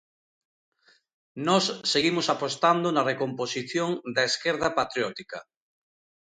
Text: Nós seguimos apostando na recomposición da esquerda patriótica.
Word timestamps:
Nós 1.47 1.63
seguimos 1.91 2.27
apostando 2.35 2.87
na 2.91 3.07
recomposición 3.11 3.89
da 4.15 4.23
esquerda 4.31 4.67
patriótica. 4.79 5.39